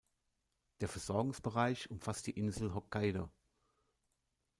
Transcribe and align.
Der 0.79 0.87
Versorgungsbereich 0.87 1.91
umfasst 1.91 2.25
die 2.25 2.31
Insel 2.35 2.71
Hokkaidō. 2.73 3.29